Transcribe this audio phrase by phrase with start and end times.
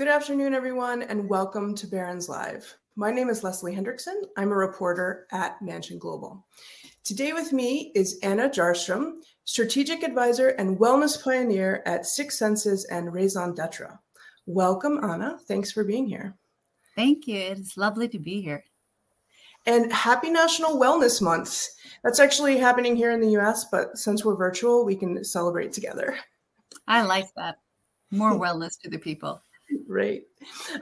[0.00, 2.74] Good afternoon, everyone, and welcome to Barron's Live.
[2.96, 4.14] My name is Leslie Hendrickson.
[4.38, 6.46] I'm a reporter at Mansion Global.
[7.04, 13.12] Today with me is Anna Bjurstam, strategic advisor and wellness pioneer at Six Senses and
[13.12, 13.98] Raison d'etre.
[14.46, 15.38] Welcome, Anna.
[15.46, 16.34] Thanks for being here.
[16.96, 17.36] Thank you.
[17.36, 18.64] It's lovely to be here.
[19.66, 21.66] And happy National Wellness Month.
[22.04, 26.16] That's actually happening here in the US, but since we're virtual, we can celebrate together.
[26.88, 27.58] I like that.
[28.10, 29.42] More wellness to the people.
[29.90, 30.22] Right.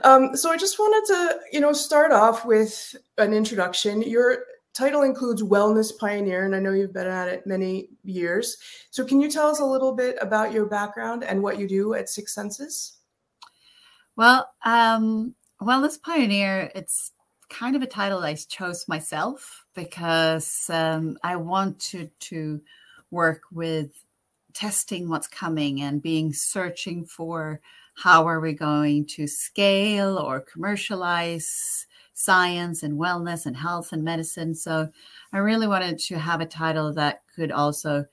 [0.03, 4.03] Um, so I just wanted to, you know, start off with an introduction.
[4.03, 4.43] Your
[4.75, 8.57] title includes Wellness Pioneer, and I know you've been at it many years.
[8.91, 11.95] So can you tell us a little bit about your background and what you do
[11.95, 12.97] at Six Senses?
[14.15, 17.11] Well, um, Wellness Pioneer, it's
[17.49, 22.61] kind of a title I chose myself because um, I wanted to
[23.09, 23.89] work with
[24.53, 27.59] testing what's coming and being searching for
[28.01, 34.55] how are we going to scale or commercialize science and wellness and health and medicine.
[34.55, 34.89] So
[35.33, 38.05] I really wanted to have a title that could also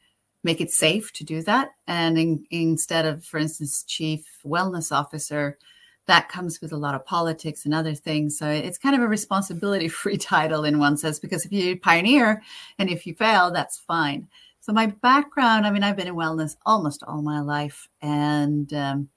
[0.43, 1.71] make it safe to do that.
[1.87, 5.59] And in, instead of, for instance, chief wellness officer,
[6.07, 8.39] that comes with a lot of politics and other things.
[8.39, 12.43] So it's kind of a responsibility free title in one sense, because if you pioneer
[12.79, 14.29] and if you fail, that's fine.
[14.61, 19.09] So my background, I mean, I've been in wellness almost all my life and um,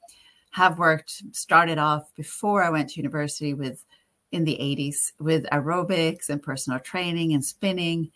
[0.51, 3.85] have worked, started off before I went to university with
[4.31, 8.11] in the 80s with aerobics and personal training and spinning.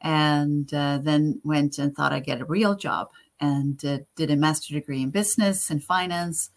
[0.00, 3.10] And uh, then went and thought I'd get a real job
[3.40, 6.50] and uh, did a master degree in business and finance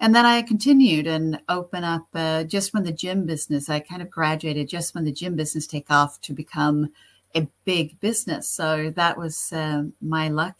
[0.00, 4.00] and then I continued and open up uh, just when the gym business, I kind
[4.00, 6.92] of graduated just when the gym business take off to become
[7.34, 8.48] a big business.
[8.48, 10.56] So that was uh, my luck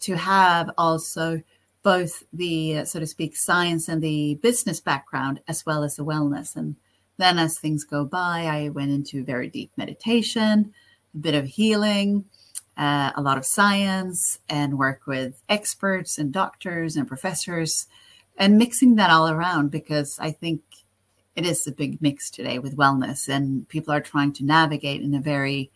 [0.00, 1.42] to have also
[1.82, 6.04] both the, uh, so to speak, science and the business background as well as the
[6.04, 6.56] wellness.
[6.56, 6.76] And
[7.16, 10.72] then as things go by, I went into very deep meditation,
[11.14, 12.24] a bit of healing,
[12.76, 17.86] uh, a lot of science, and work with experts and doctors and professors
[18.38, 20.62] and mixing that all around because I think
[21.34, 25.14] it is a big mix today with wellness, and people are trying to navigate in
[25.14, 25.70] a very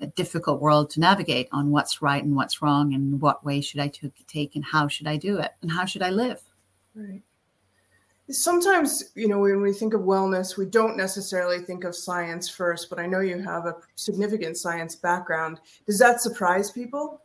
[0.00, 3.80] a difficult world to navigate on what's right and what's wrong, and what way should
[3.80, 3.90] I
[4.26, 6.40] take, and how should I do it, and how should I live.
[6.94, 7.22] Right.
[8.30, 12.90] Sometimes, you know, when we think of wellness, we don't necessarily think of science first,
[12.90, 15.60] but I know you have a significant science background.
[15.86, 17.22] Does that surprise people?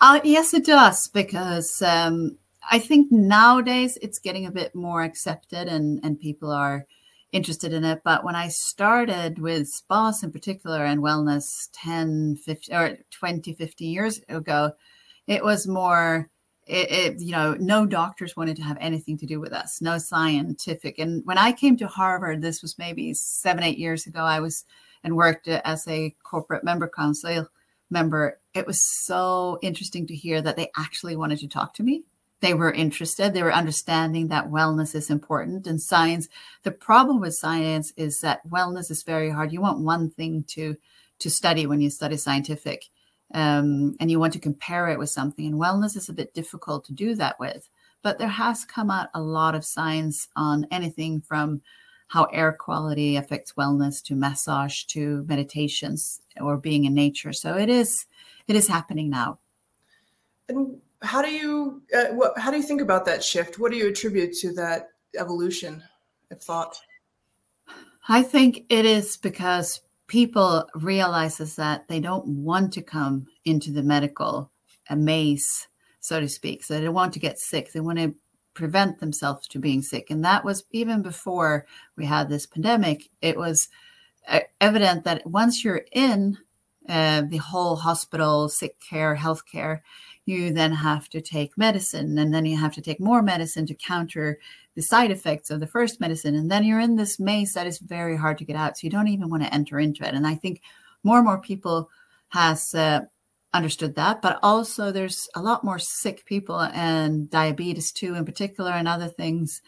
[0.00, 2.38] Uh, yes, it does, because um,
[2.70, 6.86] I think nowadays it's getting a bit more accepted and, and people are
[7.32, 8.02] interested in it.
[8.04, 13.84] But when I started with spas in particular and wellness 10, 50 or 20, 50
[13.84, 14.72] years ago,
[15.26, 16.28] it was more,
[16.66, 19.98] it, it, you know, no doctors wanted to have anything to do with us, no
[19.98, 20.98] scientific.
[20.98, 24.64] And when I came to Harvard, this was maybe seven, eight years ago, I was
[25.02, 27.46] and worked as a corporate member council
[27.90, 28.38] member.
[28.54, 32.04] It was so interesting to hear that they actually wanted to talk to me
[32.40, 33.32] they were interested.
[33.32, 35.66] They were understanding that wellness is important.
[35.66, 36.28] And science
[36.62, 39.52] the problem with science is that wellness is very hard.
[39.52, 40.76] You want one thing to
[41.20, 42.86] to study when you study scientific
[43.34, 45.46] um, and you want to compare it with something.
[45.46, 47.68] And wellness is a bit difficult to do that with.
[48.02, 51.60] But there has come out a lot of science on anything from
[52.08, 57.32] how air quality affects wellness to massage to meditations or being in nature.
[57.32, 58.06] So it is
[58.48, 59.38] it is happening now.
[60.48, 63.58] And how do you uh, what, how do you think about that shift?
[63.58, 64.88] What do you attribute to that
[65.18, 65.82] evolution
[66.30, 66.76] of thought?
[68.08, 73.82] I think it is because people realizes that they don't want to come into the
[73.82, 74.50] medical
[74.90, 75.68] maze,
[76.00, 76.64] so to speak.
[76.64, 77.72] So they don't want to get sick.
[77.72, 78.14] They want to
[78.54, 80.10] prevent themselves to being sick.
[80.10, 81.66] And that was even before
[81.96, 83.08] we had this pandemic.
[83.22, 83.68] It was
[84.26, 86.38] uh, evident that once you're in
[86.88, 89.80] uh, the whole hospital, sick care, health healthcare,
[90.30, 93.74] you then have to take medicine and then you have to take more medicine to
[93.74, 94.38] counter
[94.76, 97.78] the side effects of the first medicine and then you're in this maze that is
[97.78, 100.14] very hard to get out so you don't even want to enter into it.
[100.14, 100.62] And i think
[101.02, 101.90] more and more people
[102.30, 103.00] has uh,
[103.52, 108.72] understood that, but also there's a lot more sick people and diabetes too, in particular,
[108.72, 109.60] and other things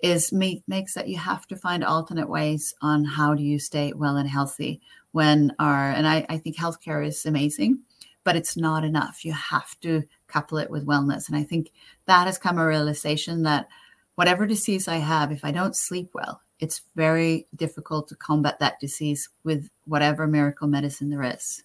[0.00, 3.92] is make, makes that you have to find alternate ways on how do you stay
[3.94, 4.80] well and healthy
[5.12, 7.80] when our and I, I think healthcare is amazing,
[8.24, 9.24] but it's not enough.
[9.24, 11.28] You have to couple it with wellness.
[11.28, 11.70] And I think
[12.06, 13.68] that has come a realization that
[14.16, 18.80] whatever disease I have, if I don't sleep well, it's very difficult to combat that
[18.80, 21.62] disease with whatever miracle medicine there is.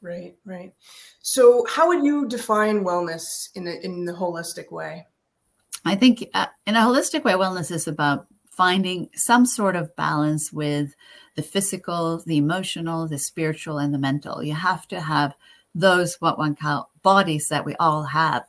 [0.00, 0.74] Right, right.
[1.20, 5.06] So, how would you define wellness in a, in the holistic way?
[5.86, 10.52] I think, uh, in a holistic way, wellness is about finding some sort of balance
[10.52, 10.94] with
[11.36, 14.42] the physical, the emotional, the spiritual, and the mental.
[14.42, 15.34] You have to have
[15.74, 18.44] those what one call bodies that we all have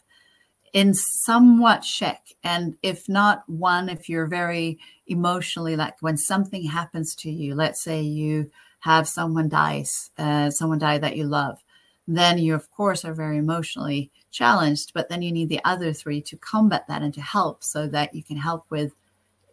[0.73, 2.21] in somewhat check.
[2.43, 4.77] And if not one, if you're very
[5.07, 10.77] emotionally like when something happens to you, let's say you have someone dies, uh, someone
[10.77, 11.63] die that you love,
[12.07, 14.93] then you of course are very emotionally challenged.
[14.93, 18.13] But then you need the other three to combat that and to help so that
[18.13, 18.93] you can help with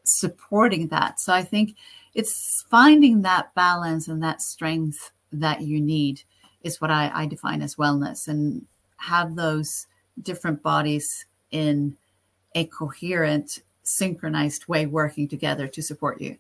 [0.05, 1.21] supporting that.
[1.21, 1.77] So I think
[2.15, 6.23] it's finding that balance and that strength that you need
[6.65, 8.67] is what I, I define as wellness and
[8.97, 9.87] have those
[10.23, 11.97] different bodies in
[12.55, 16.37] a coherent, synchronized way working together to support you.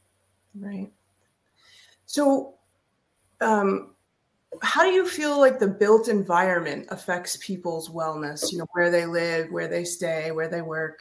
[0.54, 0.90] Right.
[2.06, 2.54] So,
[3.40, 3.90] um,
[4.60, 8.52] how do you feel like the built environment affects people's wellness?
[8.52, 11.00] You know, where they live, where they stay, where they work?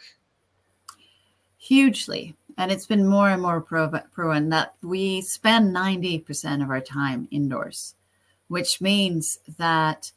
[1.57, 2.35] Hugely.
[2.57, 7.95] And it's been more and more proven that we spend 90% of our time indoors,
[8.51, 10.11] which means that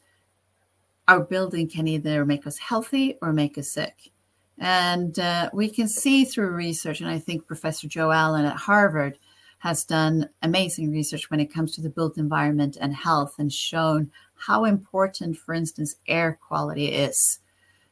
[1.07, 4.11] our building can either make us healthy or make us sick.
[4.59, 9.21] And uh, we can see through research, and I think Professor Joe Allen at Harvard
[9.59, 14.11] has done amazing research when it comes to the built environment and health and shown
[14.35, 17.39] how important, for instance, air quality is.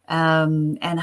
[0.08, 1.00] Um, and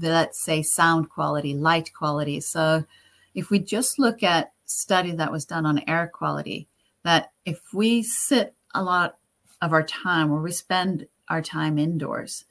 [0.00, 2.40] let's say sound quality, light quality.
[2.40, 2.86] So,
[3.34, 6.68] if we just look at study that was done on air quality,
[7.04, 9.18] that if we sit a lot
[9.60, 12.44] of our time where we spend our time indoors.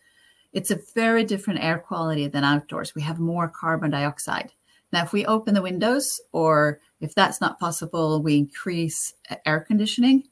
[0.51, 2.93] It's a very different air quality than outdoors.
[2.93, 4.51] We have more carbon dioxide.
[4.91, 9.13] Now, if we open the windows, or if that's not possible, we increase
[9.45, 10.27] air conditioning,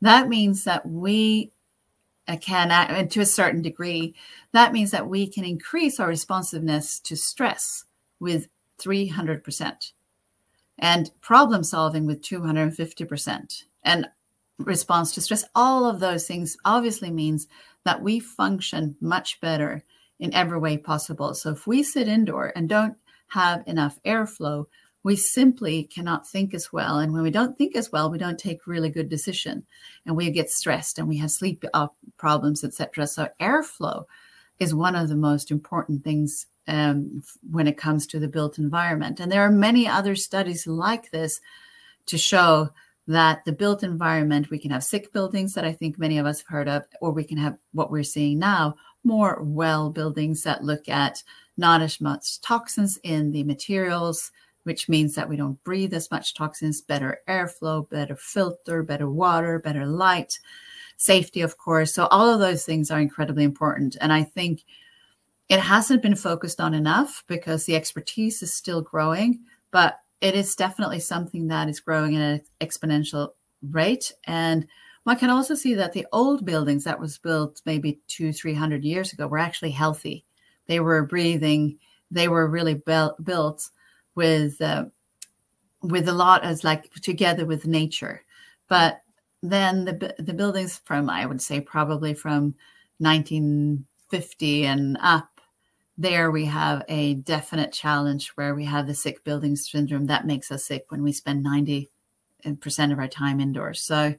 [0.00, 1.52] that means that we
[2.28, 4.14] uh, can, and to a certain degree,
[4.52, 7.84] that means that we can increase our responsiveness to stress
[8.18, 8.48] with
[8.78, 9.92] 300%
[10.78, 13.64] and problem solving with 250%.
[13.82, 14.08] And
[14.64, 17.46] response to stress, all of those things obviously means
[17.84, 19.84] that we function much better
[20.18, 21.34] in every way possible.
[21.34, 22.96] So if we sit indoor and don't
[23.28, 24.66] have enough airflow,
[25.02, 26.98] we simply cannot think as well.
[26.98, 29.64] And when we don't think as well, we don't take really good decision
[30.04, 31.64] and we get stressed and we have sleep
[32.18, 33.06] problems, etc.
[33.06, 34.04] So airflow
[34.58, 39.20] is one of the most important things um, when it comes to the built environment.
[39.20, 41.40] And there are many other studies like this
[42.06, 42.70] to show
[43.10, 46.38] that the built environment, we can have sick buildings that I think many of us
[46.40, 50.62] have heard of, or we can have what we're seeing now, more well buildings that
[50.62, 51.22] look at
[51.56, 54.30] not as much toxins in the materials,
[54.62, 59.58] which means that we don't breathe as much toxins, better airflow, better filter, better water,
[59.58, 60.38] better light,
[60.96, 61.92] safety, of course.
[61.92, 63.96] So, all of those things are incredibly important.
[64.00, 64.62] And I think
[65.48, 69.40] it hasn't been focused on enough because the expertise is still growing.
[69.72, 73.30] But it is definitely something that is growing at an exponential
[73.70, 74.12] rate.
[74.24, 74.66] And
[75.04, 78.84] one can also see that the old buildings that was built maybe two, three hundred
[78.84, 80.24] years ago were actually healthy.
[80.66, 81.78] They were breathing.
[82.10, 83.70] They were really built
[84.14, 84.86] with uh,
[85.82, 88.22] with a lot as like together with nature.
[88.68, 89.02] But
[89.42, 92.54] then the the buildings from I would say probably from
[92.98, 95.29] 1950 and up
[96.00, 100.50] there we have a definite challenge where we have the sick building syndrome that makes
[100.50, 101.88] us sick when we spend 90%
[102.90, 103.82] of our time indoors.
[103.82, 104.14] So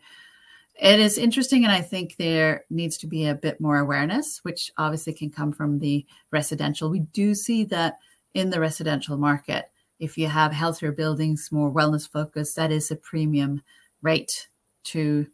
[0.79, 1.63] it is interesting.
[1.63, 5.51] And I think there needs to be a bit more awareness, which obviously can come
[5.51, 6.87] from the residential.
[6.87, 7.97] We do see that
[8.35, 12.95] in the residential market, if you have healthier buildings, more wellness focused, that is a
[12.95, 13.63] premium
[14.03, 14.49] rate
[14.83, 15.25] to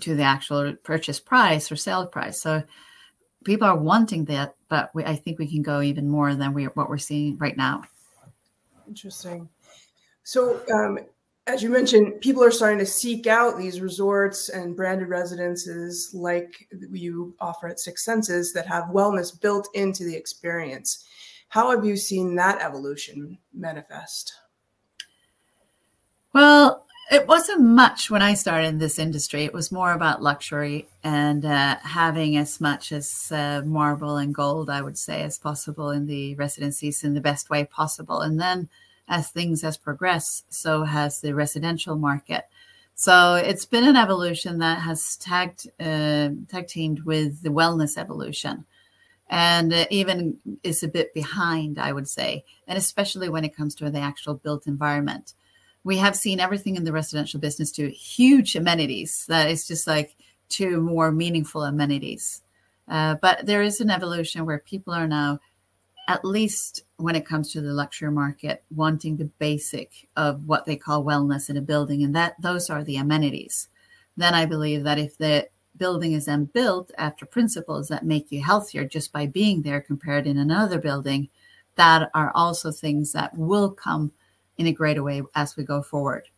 [0.00, 2.40] to the actual purchase price or sale price.
[2.40, 2.64] So
[3.44, 6.64] people are wanting that, but we, I think we can go even more than we
[6.64, 7.84] what we're seeing right now.
[8.88, 9.48] Interesting.
[10.22, 10.98] So, um,
[11.46, 16.66] as you mentioned, people are starting to seek out these resorts and branded residences like
[16.90, 21.04] you offer at Six Senses that have wellness built into the experience.
[21.48, 24.32] How have you seen that evolution manifest?
[26.32, 29.44] Well, it wasn't much when I started in this industry.
[29.44, 34.70] It was more about luxury and uh, having as much as uh, marble and gold,
[34.70, 38.20] I would say, as possible in the residencies in the best way possible.
[38.20, 38.68] And then
[39.08, 42.44] as things has progressed, so has the residential market.
[42.94, 48.64] So it's been an evolution that has tagged uh, tag teamed with the wellness evolution,
[49.28, 53.74] and uh, even is a bit behind, I would say, and especially when it comes
[53.76, 55.34] to the actual built environment.
[55.84, 60.16] We have seen everything in the residential business to huge amenities that is just like
[60.50, 62.42] to more meaningful amenities.
[62.88, 65.38] Uh, but there is an evolution where people are now
[66.06, 70.76] at least when it comes to the luxury market, wanting the basic of what they
[70.76, 73.68] call wellness in a building, and that those are the amenities.
[74.16, 78.42] Then I believe that if the building is then built after principles that make you
[78.42, 81.28] healthier just by being there compared in another building,
[81.76, 84.12] that are also things that will come
[84.58, 86.28] in a greater way as we go forward.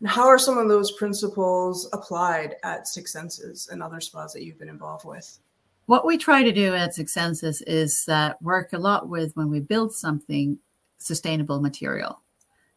[0.00, 4.44] And how are some of those principles applied at Six Senses and other spas that
[4.44, 5.38] you've been involved with?
[5.86, 9.50] What we try to do at Six Senses is that work a lot with when
[9.50, 10.58] we build something
[10.98, 12.20] sustainable material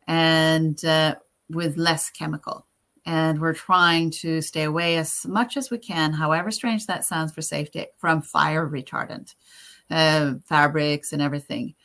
[0.08, 1.16] and uh,
[1.50, 2.66] with less chemical.
[3.06, 7.34] And we're trying to stay away as much as we can, however strange that sounds
[7.34, 9.36] for safety, from fire retardant
[9.90, 11.76] uh, fabrics and everything.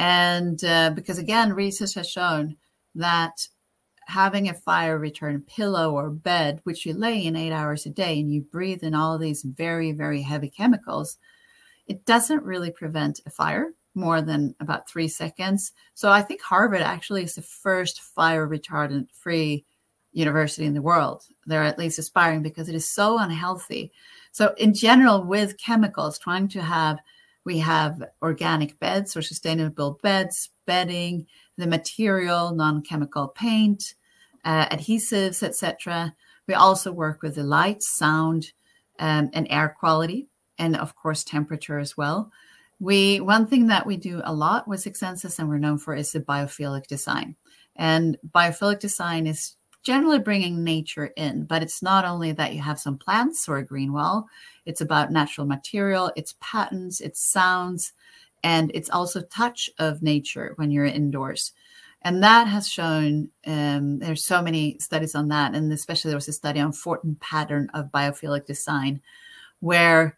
[0.00, 2.56] And uh, because again, research has shown
[2.94, 3.46] that
[4.06, 8.18] having a fire retardant pillow or bed, which you lay in eight hours a day
[8.18, 11.18] and you breathe in all these very, very heavy chemicals,
[11.86, 15.72] it doesn't really prevent a fire more than about three seconds.
[15.92, 19.66] So I think Harvard actually is the first fire retardant free
[20.12, 21.24] university in the world.
[21.44, 23.92] They're at least aspiring because it is so unhealthy.
[24.32, 27.00] So in general, with chemicals, trying to have
[27.44, 33.94] we have organic beds or sustainable beds, bedding, the material, non-chemical paint,
[34.44, 36.14] uh, adhesives, etc.
[36.46, 38.52] We also work with the light, sound,
[38.98, 40.28] um, and air quality,
[40.58, 42.30] and of course temperature as well.
[42.78, 46.12] We one thing that we do a lot with Six and we're known for is
[46.12, 47.36] the biophilic design.
[47.76, 52.78] And biophilic design is generally bringing nature in, but it's not only that you have
[52.78, 54.26] some plants or a green wall.
[54.66, 57.92] It's about natural material, it's patterns, it's sounds,
[58.42, 61.52] and it's also touch of nature when you're indoors
[62.02, 66.28] and that has shown um, there's so many studies on that and especially there was
[66.28, 69.00] a study on fourteen pattern of biophilic design
[69.60, 70.16] where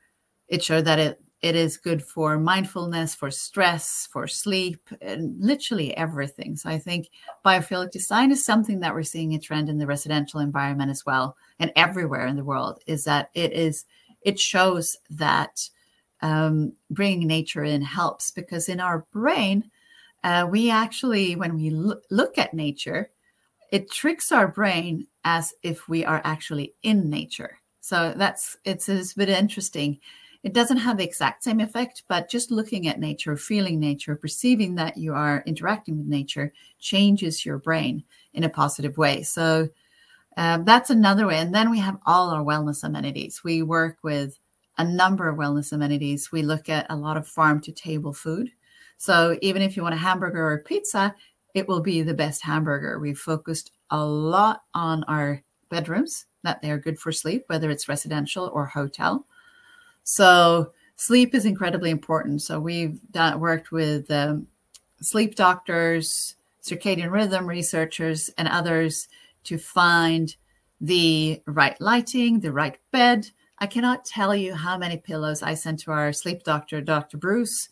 [0.49, 5.97] it showed that it it is good for mindfulness for stress for sleep and literally
[5.97, 7.11] everything so i think
[7.45, 11.37] biophilic design is something that we're seeing a trend in the residential environment as well
[11.59, 13.85] and everywhere in the world is that it is
[14.23, 15.69] it shows that
[16.21, 19.69] um, bringing nature in helps because in our brain
[20.25, 23.11] uh, we actually, when we lo- look at nature,
[23.71, 27.59] it tricks our brain as if we are actually in nature.
[27.81, 29.99] So that's it's, it's a bit interesting.
[30.43, 34.75] It doesn't have the exact same effect, but just looking at nature, feeling nature, perceiving
[34.75, 38.03] that you are interacting with nature changes your brain
[38.35, 39.23] in a positive way.
[39.23, 39.69] So
[40.37, 41.39] um, that's another way.
[41.39, 43.45] And then we have all our wellness amenities.
[43.45, 44.39] We work with
[44.79, 46.33] a number of wellness amenities.
[46.33, 48.51] We look at a lot of farm to table food.
[48.97, 51.15] So even if you want a hamburger or a pizza,
[51.55, 52.99] it will be the best hamburger.
[52.99, 57.89] We've focused a lot on our bedrooms, that they are good for sleep, whether it's
[57.89, 59.27] residential or hotel.
[60.05, 62.43] So sleep is incredibly important.
[62.43, 64.47] So we've done, worked with um,
[65.01, 69.09] sleep doctors, circadian rhythm researchers, and others
[69.45, 70.35] to find
[70.81, 73.31] the right lighting, the right bed.
[73.59, 77.17] I cannot tell you how many pillows I sent to our sleep doctor, Dr.
[77.17, 77.69] Breus,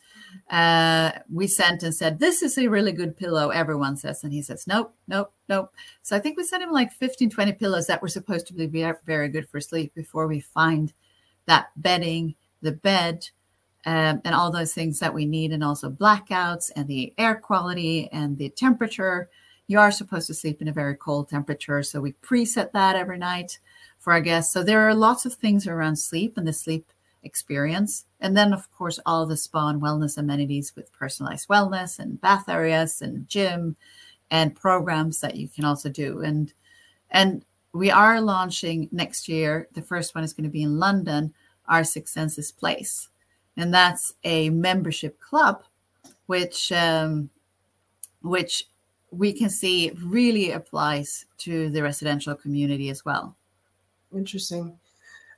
[0.50, 4.22] uh, we sent and said, This is a really good pillow, everyone says.
[4.22, 5.72] And he says, Nope, nope, nope.
[6.02, 8.66] So I think we sent him like 15, 20 pillows that were supposed to be
[8.66, 10.92] very good for sleep before we find
[11.46, 13.28] that bedding, the bed,
[13.86, 18.08] um, and all those things that we need, and also blackouts and the air quality
[18.12, 19.28] and the temperature.
[19.66, 21.82] You are supposed to sleep in a very cold temperature.
[21.82, 23.58] So we preset that every night
[23.98, 24.52] for our guests.
[24.52, 26.90] So there are lots of things around sleep and the sleep
[27.22, 28.04] experience.
[28.20, 32.48] And then, of course, all the spa and wellness amenities with personalized wellness and bath
[32.48, 33.76] areas and gym
[34.30, 36.20] and programs that you can also do.
[36.20, 36.52] And
[37.10, 39.68] and we are launching next year.
[39.74, 41.32] The first one is going to be in London,
[41.68, 43.08] our Six Senses Place,
[43.56, 45.62] and that's a membership club,
[46.26, 47.30] which um,
[48.22, 48.66] which
[49.10, 53.36] we can see really applies to the residential community as well.
[54.14, 54.78] Interesting.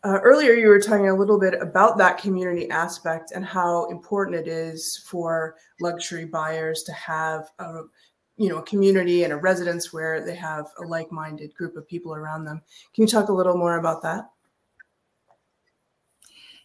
[0.04, 4.36] Uh, earlier, you were talking a little bit about that community aspect and how important
[4.36, 7.82] it is for luxury buyers to have, a,
[8.42, 12.12] you know a community and a residence where they have a like-minded group of people
[12.12, 12.60] around them.
[12.92, 14.30] Can you talk a little more about that?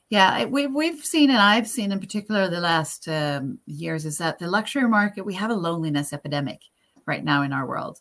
[0.10, 4.40] Yeah, we've we've seen and I've seen in particular the last um, years is that
[4.40, 6.62] the luxury market we have a loneliness epidemic
[7.06, 8.00] right now in our world,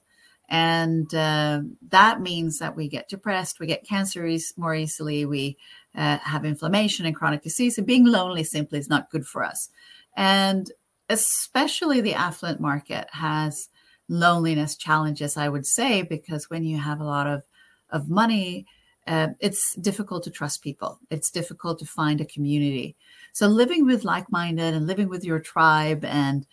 [0.48, 5.58] and uh, that means that we get depressed, we get cancer more easily, we
[5.94, 9.68] uh, have inflammation and chronic disease, and being lonely simply is not good for us,
[10.16, 10.70] and
[11.08, 13.68] especially the affluent market has
[14.08, 17.42] loneliness challenges, I would say, because when you have a lot of
[17.90, 18.66] of money
[19.06, 20.98] uh, it's difficult to trust people.
[21.10, 22.96] It's difficult to find a community.
[23.32, 26.46] So, living with like minded and living with your tribe and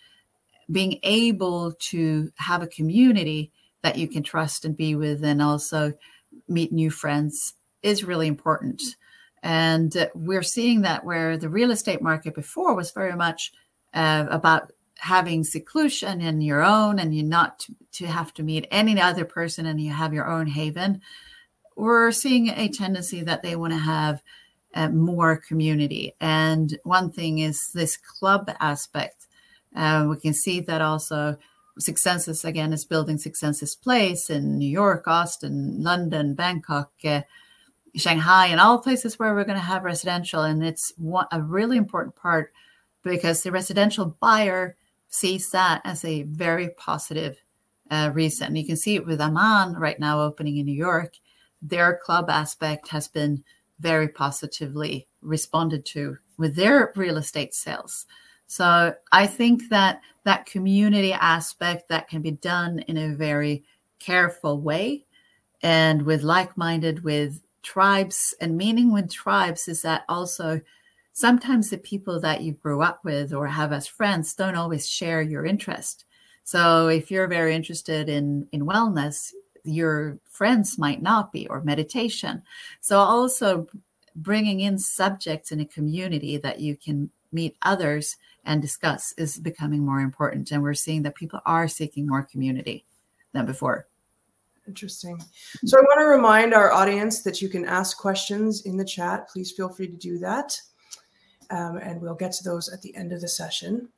[0.70, 3.50] being able to have a community
[3.82, 5.92] that you can trust and be with, and also
[6.48, 8.80] meet new friends is really important.
[9.42, 13.52] And uh, we're seeing that where the real estate market before was very much
[13.94, 19.00] uh, about having seclusion in your own and you not to have to meet any
[19.00, 21.00] other person and you have your own haven
[21.76, 24.22] we're seeing a tendency that they want to have
[24.74, 26.14] uh, more community.
[26.20, 29.26] And one thing is this club aspect.
[29.74, 31.36] Uh, we can see that also
[31.78, 37.22] Six Senses again is building Six Senses Place in New York, Austin, London, Bangkok, uh,
[37.96, 40.42] Shanghai, and all places where we're going to have residential.
[40.42, 42.52] And it's one, a really important part
[43.04, 44.76] because the residential buyer
[45.08, 47.36] sees that as a very positive
[47.90, 48.56] uh, reason.
[48.56, 51.14] You can see it with Aman right now opening in New York
[51.64, 53.42] their club aspect has been
[53.80, 58.06] very positively responded to with their real estate sales.
[58.46, 63.64] So I think that that community aspect that can be done in a very
[63.98, 65.06] careful way
[65.62, 70.60] and with like-minded with tribes and meaning with tribes is that also
[71.14, 75.22] sometimes the people that you grew up with or have as friends don't always share
[75.22, 76.04] your interest.
[76.42, 79.32] So if you're very interested in in wellness,
[79.64, 82.42] your friends might not be, or meditation.
[82.80, 83.66] So, also
[84.14, 89.84] bringing in subjects in a community that you can meet others and discuss is becoming
[89.84, 90.52] more important.
[90.52, 92.84] And we're seeing that people are seeking more community
[93.32, 93.88] than before.
[94.68, 95.20] Interesting.
[95.64, 99.28] So I want to remind our audience that you can ask questions in the chat.
[99.28, 100.58] Please feel free to do that.
[101.50, 103.88] Um, and we'll get to those at the end of the session.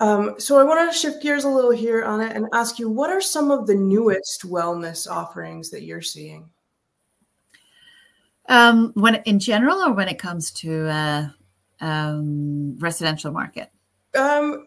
[0.00, 2.88] Um, so I want to shift gears a little here on it and ask you,
[2.88, 6.48] what are some of the newest wellness offerings that you're seeing?
[8.48, 11.28] Um, when in general, or when it comes to uh,
[11.80, 13.70] um, residential market?
[14.18, 14.66] Um,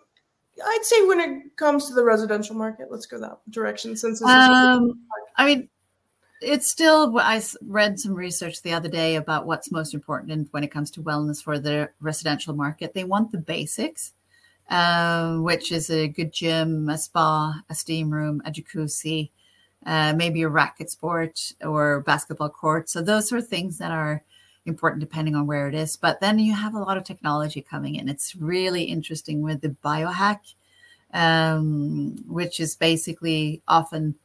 [0.63, 3.97] I'd say when it comes to the residential market, let's go that direction.
[3.97, 4.99] Since um,
[5.35, 5.67] I mean,
[6.43, 7.17] it's still.
[7.19, 11.01] I read some research the other day about what's most important when it comes to
[11.01, 12.93] wellness for the residential market.
[12.93, 14.13] They want the basics
[14.69, 19.29] uh, which is a good gym, a spa, a steam room, a jacuzzi,
[19.85, 22.89] uh, maybe a racket sport or basketball court.
[22.89, 24.23] So those are things that are
[24.65, 25.97] important depending on where it is.
[25.97, 28.07] But then you have a lot of technology coming in.
[28.07, 30.39] It's really interesting with the biohack,
[31.13, 34.15] um, which is basically often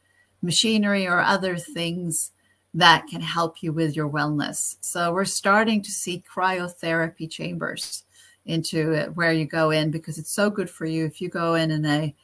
[0.41, 2.31] machinery or other things
[2.73, 4.77] that can help you with your wellness.
[4.81, 8.03] So we're starting to see cryotherapy chambers
[8.45, 11.05] into it where you go in because it's so good for you.
[11.05, 12.15] If you go in in a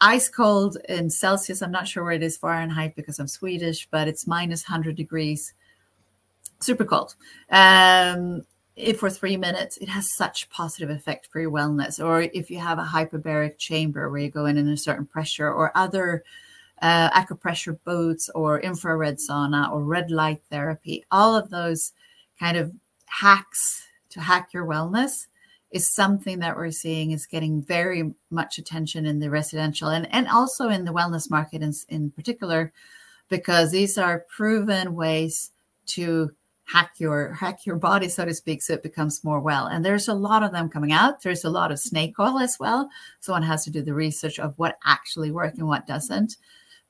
[0.00, 4.08] ice cold in Celsius, I'm not sure where it is Fahrenheit because I'm Swedish, but
[4.08, 5.54] it's minus 100 degrees,
[6.60, 7.14] super cold.
[7.50, 8.42] Um,
[8.76, 12.04] if for three minutes, it has such positive effect for your wellness.
[12.04, 15.50] Or if you have a hyperbaric chamber where you go in in a certain pressure,
[15.50, 16.24] or other
[16.82, 21.92] uh, acupressure boots, or infrared sauna, or red light therapy, all of those
[22.38, 22.72] kind of
[23.06, 25.26] hacks to hack your wellness
[25.70, 30.28] is something that we're seeing is getting very much attention in the residential and, and
[30.28, 32.72] also in the wellness market in, in particular,
[33.28, 35.50] because these are proven ways
[35.86, 36.30] to
[36.66, 39.66] hack your hack your body, so to speak, so it becomes more well.
[39.66, 41.22] And there's a lot of them coming out.
[41.22, 42.88] There's a lot of snake oil as well.
[43.20, 46.36] So one has to do the research of what actually works and what doesn't.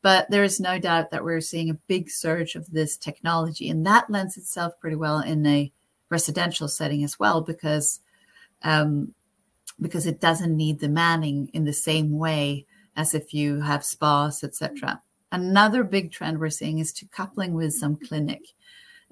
[0.05, 3.87] But there is no doubt that we're seeing a big surge of this technology, and
[3.87, 5.73] that lends itself pretty well in a
[6.11, 8.01] residential setting as well, because
[8.65, 9.15] um,
[9.81, 14.45] because it doesn't need the manning in the same way as if you have spas,
[14.45, 15.01] etc.
[15.33, 18.43] Another big trend we're seeing is to coupling with some clinic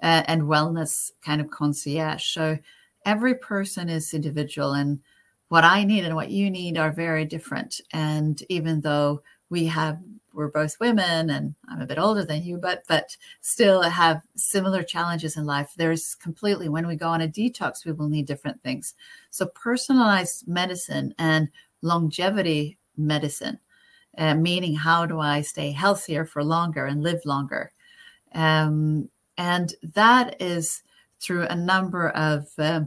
[0.02, 2.34] uh, and wellness kind of concierge.
[2.34, 2.58] So
[3.06, 5.00] every person is individual, and
[5.48, 7.80] what I need and what you need are very different.
[7.94, 9.98] And even though we have
[10.32, 14.82] we're both women and I'm a bit older than you, but but still have similar
[14.82, 15.72] challenges in life.
[15.76, 18.94] There's completely when we go on a detox, we will need different things.
[19.30, 21.48] So personalized medicine and
[21.82, 23.58] longevity medicine
[24.18, 27.72] uh, meaning how do I stay healthier for longer and live longer?
[28.34, 30.82] Um, and that is
[31.20, 32.82] through a number of uh,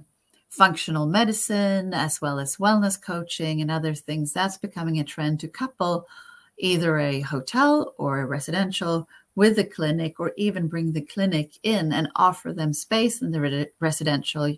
[0.50, 4.34] functional medicine as well as wellness coaching and other things.
[4.34, 6.08] That's becoming a trend to couple
[6.58, 11.92] either a hotel or a residential with the clinic, or even bring the clinic in
[11.92, 14.56] and offer them space in the re- residential,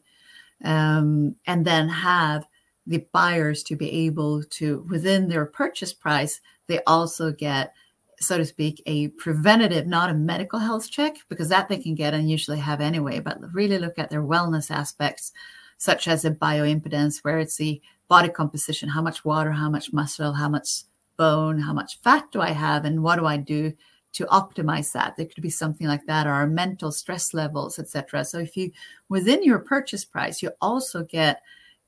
[0.63, 2.45] um, and then have
[2.85, 7.73] the buyers to be able to, within their purchase price, they also get,
[8.19, 12.13] so to speak, a preventative, not a medical health check, because that they can get
[12.13, 15.33] and usually have anyway, but really look at their wellness aspects,
[15.77, 20.33] such as a bioimpedance, where it's the body composition, how much water, how much muscle,
[20.33, 20.83] how much
[21.17, 23.73] bone, how much fat do I have, and what do I do
[24.13, 25.15] to optimize that?
[25.15, 28.25] There could be something like that, or our mental stress levels, etc.
[28.25, 28.71] So if you
[29.09, 31.41] within your purchase price, you also get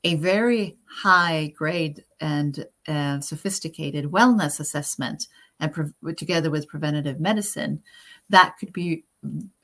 [0.03, 5.27] a very high grade and uh, sophisticated wellness assessment
[5.59, 7.81] and pre- together with preventative medicine
[8.29, 9.03] that could be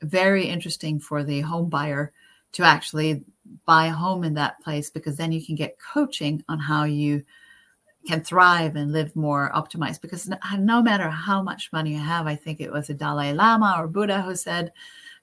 [0.02, 2.12] very interesting for the home buyer
[2.52, 3.24] to actually
[3.64, 7.22] buy a home in that place because then you can get coaching on how you
[8.06, 12.34] can thrive and live more optimized because no, matter how much money you have i
[12.34, 14.72] think it was a dalai lama or buddha who said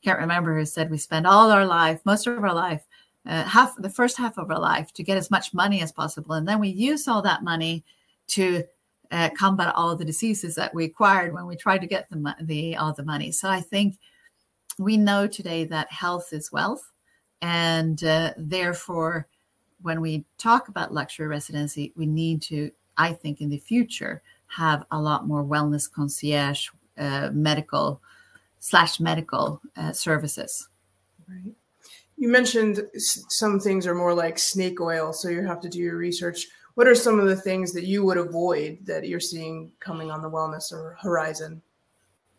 [0.03, 2.85] can't remember who said we spend all our life most of our life
[3.25, 6.33] uh, half the first half of our life to get as much money as possible.
[6.33, 7.83] And then we use all that money
[8.27, 8.63] to
[9.11, 12.75] uh, combat all the diseases that we acquired when we tried to get the, the
[12.75, 13.31] all the money.
[13.31, 13.97] So i think
[14.79, 16.91] we know today that health is wealth
[17.41, 19.27] and uh, therefore
[19.83, 24.85] when we talk about luxury residency, we need to, I think, in the future, have
[24.91, 28.01] a lot more wellness concierge, uh, medical
[28.59, 30.69] slash medical uh, services.
[31.27, 31.53] Right.
[32.17, 35.97] You mentioned some things are more like snake oil, so you have to do your
[35.97, 36.47] research.
[36.75, 40.21] What are some of the things that you would avoid that you're seeing coming on
[40.21, 41.61] the wellness or horizon?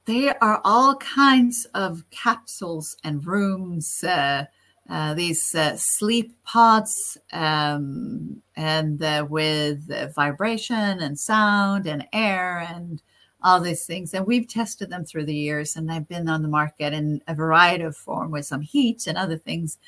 [0.06, 4.02] There are all kinds of capsules and rooms.
[4.02, 4.46] Uh,
[4.88, 13.00] uh, these uh, sleep pods um, and uh, with vibration and sound and air and
[13.42, 14.12] all these things.
[14.12, 17.34] And we've tested them through the years and they've been on the market in a
[17.34, 19.78] variety of form with some heat and other things.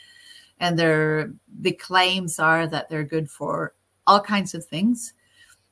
[0.61, 3.75] And they're, the claims are that they're good for
[4.07, 5.13] all kinds of things.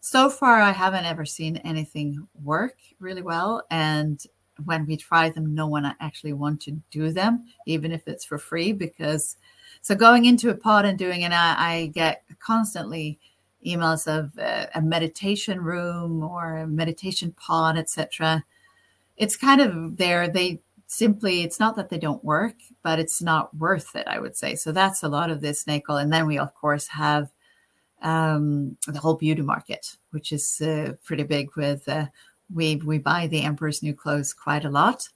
[0.01, 3.65] So far, I haven't ever seen anything work really well.
[3.71, 4.23] And
[4.65, 8.39] when we try them, no one actually want to do them, even if it's for
[8.39, 8.73] free.
[8.73, 9.37] Because
[9.83, 13.19] so going into a pod and doing it, I, get constantly
[13.67, 18.45] emails of a, a meditation room or a meditation pod, etc.
[19.17, 20.29] It's kind of there.
[20.29, 24.07] They simply it's not that they don't work, but it's not worth it.
[24.07, 24.73] I would say so.
[24.73, 27.31] That's a lot of this snake and then we of course have
[28.03, 32.07] um, the whole beauty market, which is uh, pretty big with uh,
[32.53, 35.09] we we buy the Emperor's New Clothes quite a lot.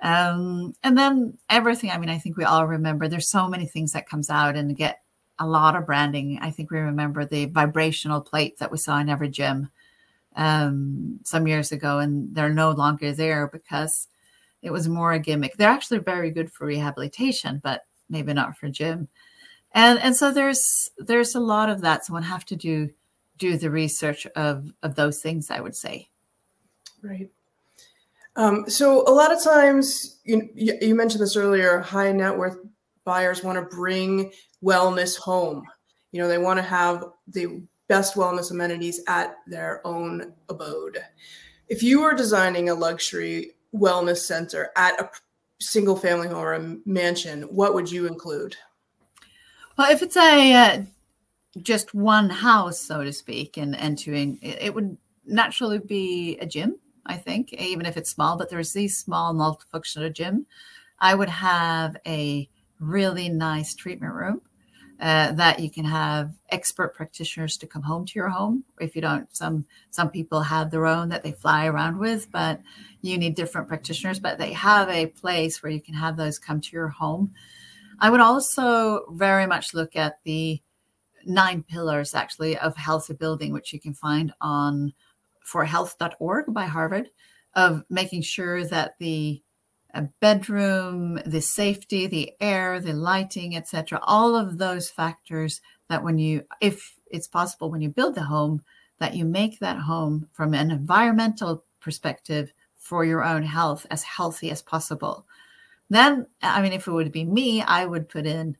[0.00, 1.90] Um, and then everything.
[1.90, 3.08] I mean, I think we all remember.
[3.08, 5.00] There's so many things that comes out and get
[5.38, 6.38] a lot of branding.
[6.40, 9.70] I think we remember the vibrational plate that we saw in every gym
[10.36, 14.08] um, some years ago, and they're no longer there because
[14.62, 15.56] it was more a gimmick.
[15.56, 19.08] They're actually very good for rehabilitation, but maybe not for gym.
[19.72, 22.04] And and so there's there's a lot of that.
[22.04, 22.90] So one have to do
[23.38, 25.50] do the research of of those things.
[25.50, 26.08] I would say.
[27.02, 27.30] Right.
[28.36, 32.56] Um, so a lot of times, you, you mentioned this earlier, high net worth
[33.04, 34.32] buyers want to bring
[34.64, 35.64] wellness home.
[36.12, 40.98] You know, they want to have the best wellness amenities at their own abode.
[41.68, 45.10] If you were designing a luxury wellness center at a
[45.60, 48.56] single family home or a mansion, what would you include?
[49.76, 50.82] Well, if it's a uh,
[51.60, 57.16] just one house, so to speak, and entering, it would naturally be a gym I
[57.16, 60.46] think, even if it's small, but there's these small multifunctional gym.
[61.00, 64.40] I would have a really nice treatment room
[65.00, 68.62] uh, that you can have expert practitioners to come home to your home.
[68.80, 72.60] If you don't, some some people have their own that they fly around with, but
[73.00, 74.20] you need different practitioners.
[74.20, 77.34] But they have a place where you can have those come to your home.
[77.98, 80.62] I would also very much look at the
[81.24, 84.92] nine pillars actually of healthy building, which you can find on
[85.44, 87.10] forhealth.org by Harvard
[87.54, 89.42] of making sure that the
[89.94, 96.18] uh, bedroom, the safety, the air, the lighting, etc., all of those factors that when
[96.18, 98.62] you, if it's possible, when you build the home,
[98.98, 104.50] that you make that home from an environmental perspective for your own health as healthy
[104.50, 105.26] as possible.
[105.90, 108.56] Then, I mean, if it would be me, I would put in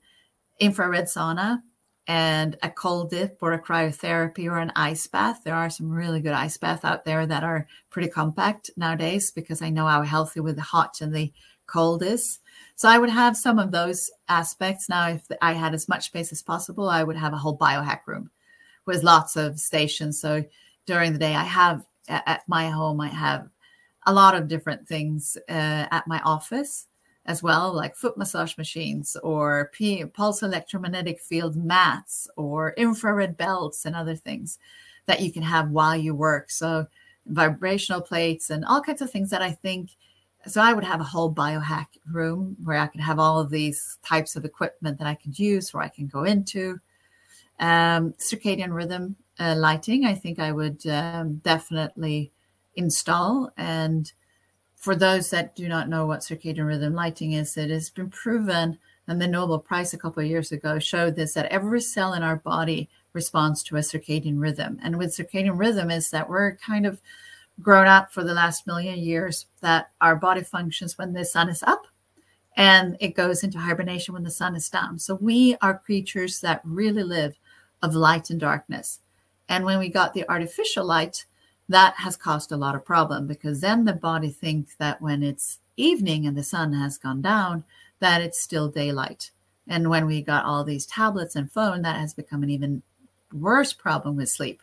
[0.59, 1.61] infrared sauna,
[2.07, 5.41] and a cold dip or a cryotherapy or an ice bath.
[5.43, 9.61] There are some really good ice baths out there that are pretty compact nowadays because
[9.61, 11.31] I know how healthy with the hot and the
[11.65, 12.39] cold is.
[12.75, 14.89] So I would have some of those aspects.
[14.89, 18.01] Now, if I had as much space as possible, I would have a whole biohack
[18.05, 18.29] room
[18.85, 20.19] with lots of stations.
[20.19, 20.43] So
[20.85, 23.47] during the day, I have at my home, I have
[24.05, 26.87] a lot of different things uh, at my office
[27.25, 29.71] as well, like foot massage machines or
[30.13, 34.59] pulse electromagnetic field mats or infrared belts and other things
[35.05, 36.49] that you can have while you work.
[36.49, 36.87] So,
[37.25, 39.91] vibrational plates and all kinds of things that I think.
[40.45, 43.97] So, I would have a whole biohack room where I could have all of these
[44.03, 46.79] types of equipment that I could use, where I can go into.
[47.59, 52.31] Um, circadian rhythm uh, lighting, I think I would um, definitely
[52.75, 54.11] install and
[54.83, 58.77] for those that do not know what circadian rhythm lighting is, it has been proven,
[59.07, 62.21] and the Nobel Prize a couple of years ago showed this that every cell in
[62.21, 64.77] our body responds to a circadian rhythm.
[64.83, 66.99] And with circadian rhythm is that we're kind of
[67.61, 71.63] grown up for the last million years that our body functions when the sun is
[71.63, 71.87] up
[72.57, 74.99] and it goes into hibernation when the sun is down.
[74.99, 77.37] So we are creatures that really live
[77.81, 78.99] of light and darkness.
[79.47, 81.23] And when we got the artificial light,
[81.69, 85.59] that has caused a lot of problem because then the body thinks that when it's
[85.77, 87.63] evening and the sun has gone down
[87.99, 89.31] that it's still daylight.
[89.67, 92.83] And when we got all these tablets and phone that has become an even
[93.31, 94.61] worse problem with sleep.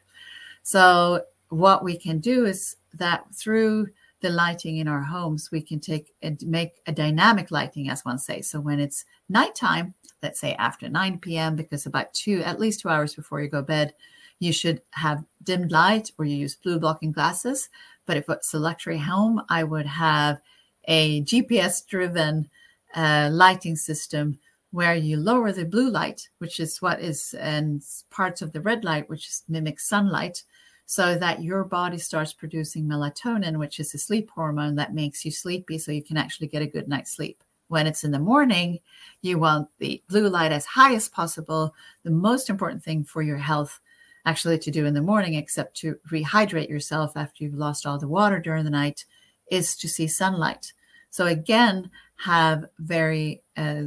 [0.63, 3.89] So what we can do is that through
[4.21, 8.19] the lighting in our homes we can take and make a dynamic lighting as one
[8.19, 8.51] says.
[8.51, 12.91] So when it's nighttime let's say after 9 p.m because about two at least two
[12.91, 13.95] hours before you go bed
[14.41, 17.69] you should have dimmed light or you use blue blocking glasses.
[18.07, 20.41] But if it's a luxury home, I would have
[20.89, 22.51] a GPS driven
[22.97, 24.39] uh, lighting system
[24.73, 28.85] where you lower the blue light, which is what is and parts of the red
[28.85, 30.43] light, which mimics sunlight,
[30.87, 35.31] so that your body starts producing melatonin, which is a sleep hormone that makes you
[35.31, 37.43] sleepy, so you can actually get a good night's sleep.
[37.69, 38.81] When it's in the morning,
[39.23, 41.75] you want the blue light as high as possible.
[42.05, 43.81] The most important thing for your health
[44.27, 48.09] actually to do in the morning, except to rehydrate yourself after you've lost all the
[48.09, 49.05] water during the night,
[49.51, 50.73] is to see sunlight.
[51.11, 53.83] So again, have very uh,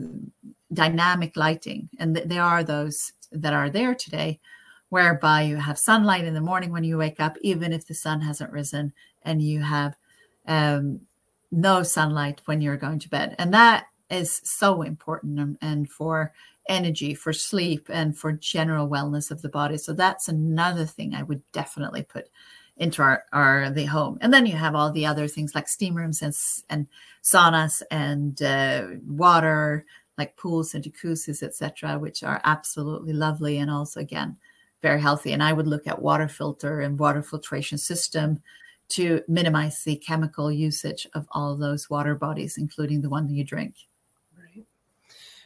[0.73, 4.39] dynamic lighting, and th- there are those that are there today,
[4.89, 8.21] whereby you have sunlight in the morning when you wake up, even if the sun
[8.21, 8.93] hasn't risen,
[9.23, 9.95] and you have
[10.47, 10.99] um,
[11.51, 16.33] no sunlight when you're going to bed, and that is so important and, and for
[16.67, 19.77] energy, for sleep, and for general wellness of the body.
[19.77, 22.29] So that's another thing I would definitely put
[22.77, 24.17] into our, our the home.
[24.21, 26.35] And then you have all the other things like steam rooms and,
[26.69, 26.87] and
[27.23, 29.85] saunas and uh, water,
[30.17, 34.37] like pools and jacuzzis, etc., which are absolutely lovely and also again
[34.81, 35.31] very healthy.
[35.31, 38.41] And I would look at water filter and water filtration system
[38.89, 43.43] to minimize the chemical usage of all those water bodies, including the one that you
[43.43, 43.75] drink.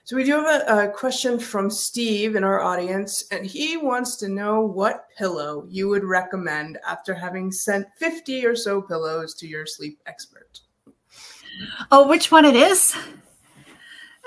[0.08, 4.16] So we do have a, a, question from Steve in our audience, and he wants
[4.16, 9.48] to know what pillow you would recommend after having sent 50 or so pillows to
[9.48, 10.62] your sleep expert.
[11.92, 12.96] Oh, which one it is?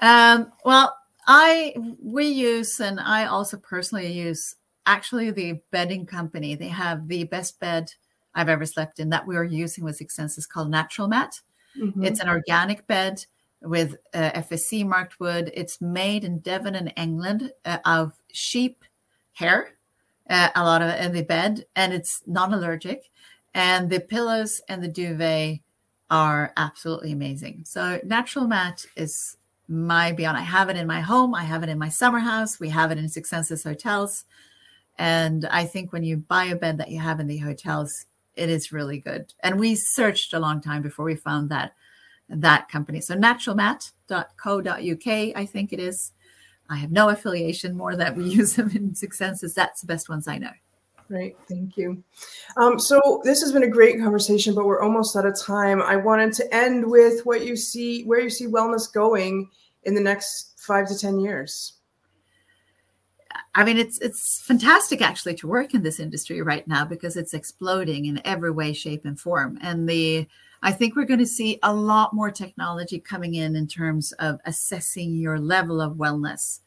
[0.02, 0.94] Um, well,
[1.26, 6.56] I we use, and I also personally use actually the bedding company.
[6.56, 7.90] They have the best bed
[8.34, 11.40] I've ever slept in that we are using with Six Senses called Natural Mat.
[11.80, 12.04] Mm-hmm.
[12.04, 13.24] It's an organic bed
[13.62, 15.50] with uh, FSC marked wood.
[15.54, 18.84] It's made in Devon and England uh, of sheep
[19.32, 19.74] hair,
[20.28, 23.10] uh, a lot of in the bed, and it's non allergic.
[23.54, 25.60] And the pillows and the duvet
[26.08, 27.64] are absolutely amazing.
[27.66, 29.36] So, Natural Mat is
[29.68, 30.36] my beyond.
[30.36, 32.90] I have it in my home, I have it in my summer house, we have
[32.90, 34.24] it in Six Senses hotels.
[34.98, 38.50] And I think when you buy a bed that you have in the hotels, it
[38.50, 39.32] is really good.
[39.42, 41.74] And we searched a long time before we found that
[42.30, 43.00] that company.
[43.00, 46.12] So naturalmat.co.uk, I think it is.
[46.68, 49.54] I have no affiliation more that we use them in Six Senses.
[49.54, 50.52] That's the best ones I know.
[51.08, 52.04] Great, thank you.
[52.56, 55.82] Um, so this has been a great conversation, but we're almost out of time.
[55.82, 59.50] I wanted to end with what you see, where you see wellness going
[59.82, 61.72] in the next five to ten years.
[63.56, 67.34] I mean, it's it's fantastic actually to work in this industry right now because it's
[67.34, 69.58] exploding in every way, shape, and form.
[69.62, 70.28] And the
[70.62, 74.40] I think we're going to see a lot more technology coming in in terms of
[74.44, 76.60] assessing your level of wellness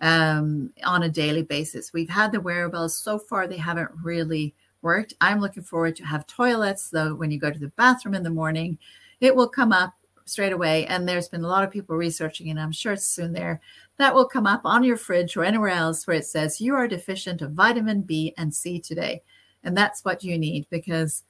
[0.00, 1.92] um, on a daily basis.
[1.92, 5.14] We've had the wearables so far; they haven't really worked.
[5.20, 7.14] I'm looking forward to have toilets, though.
[7.14, 8.78] When you go to the bathroom in the morning,
[9.20, 10.86] it will come up straight away.
[10.86, 13.60] And there's been a lot of people researching, and I'm sure it's soon there
[13.98, 16.88] that will come up on your fridge or anywhere else where it says you are
[16.88, 19.22] deficient of vitamin B and C today.
[19.62, 21.24] And that's what you need because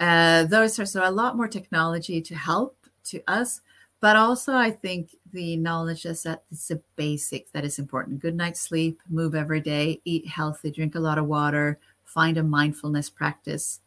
[0.00, 3.60] uh, those are so a lot more technology to help to us.
[4.00, 8.20] But also, I think the knowledge is that it's a basic that is important.
[8.20, 12.42] Good night's sleep, move every day, eat healthy, drink a lot of water, find a
[12.42, 13.80] mindfulness practice.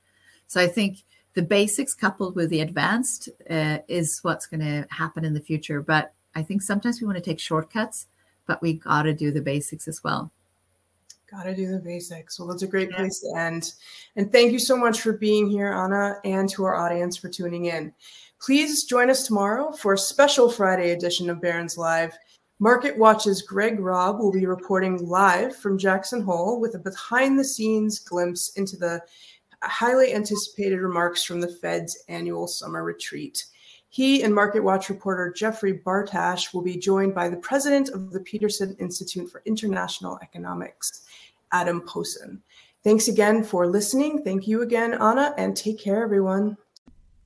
[0.45, 0.99] So I think
[1.33, 5.81] the basics coupled with the advanced uh, is what's going to happen in the future.
[5.81, 8.05] But I think sometimes we want to take shortcuts,
[8.45, 10.31] but we got to do the basics as well.
[11.33, 12.37] Got to do the basics.
[12.37, 13.73] Well, that's a great place to end.
[14.15, 17.65] And thank you so much for being here, Anna, and to our audience for tuning
[17.65, 17.91] in.
[18.39, 22.15] Please join us tomorrow for a special Friday edition of Barron's Live.
[22.59, 27.43] Market Watch's Greg Robb will be reporting live from Jackson Hole with a behind the
[27.43, 29.01] scenes glimpse into the
[29.63, 33.43] highly anticipated remarks from the Fed's annual summer retreat.
[33.93, 38.21] He and Market Watch reporter Jeffry Bartash will be joined by the president of the
[38.21, 41.05] Peterson Institute for International Economics,
[41.53, 42.41] Adam Posen.
[42.83, 44.23] Thanks again for listening.
[44.23, 46.57] Thank you again, Anna, and take care, everyone.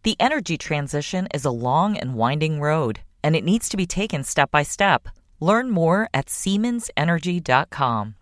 [0.04, 4.24] The energy transition is a long and winding road, and it needs to be taken
[4.24, 5.08] step by step.
[5.40, 8.17] Learn more at SiemensEnergy.com.